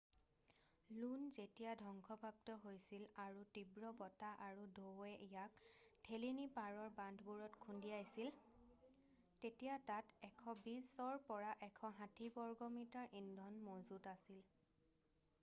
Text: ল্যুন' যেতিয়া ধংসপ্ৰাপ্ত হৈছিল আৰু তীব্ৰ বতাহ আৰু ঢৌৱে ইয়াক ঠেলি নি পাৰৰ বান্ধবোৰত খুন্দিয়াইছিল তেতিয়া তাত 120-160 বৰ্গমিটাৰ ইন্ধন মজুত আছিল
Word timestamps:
ল্যুন' 0.99 1.25
যেতিয়া 1.33 1.73
ধংসপ্ৰাপ্ত 1.81 2.53
হৈছিল 2.63 3.03
আৰু 3.25 3.43
তীব্ৰ 3.57 3.91
বতাহ 3.99 4.39
আৰু 4.45 4.63
ঢৌৱে 4.79 5.11
ইয়াক 5.25 5.59
ঠেলি 6.07 6.31
নি 6.39 6.47
পাৰৰ 6.57 6.89
বান্ধবোৰত 7.01 7.61
খুন্দিয়াইছিল 7.67 8.41
তেতিয়া 9.45 9.77
তাত 9.91 10.27
120-160 10.31 12.33
বৰ্গমিটাৰ 12.41 13.15
ইন্ধন 13.23 13.61
মজুত 13.71 14.13
আছিল 14.17 14.45